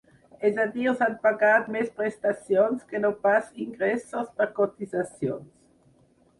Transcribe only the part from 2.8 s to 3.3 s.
que no